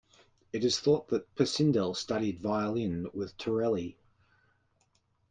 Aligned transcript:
It 0.51 0.65
is 0.65 0.79
thought 0.79 1.09
that 1.09 1.35
Pisendel 1.35 1.95
studied 1.95 2.39
the 2.41 2.47
violin 2.49 3.07
with 3.13 3.37
Torelli. 3.37 3.99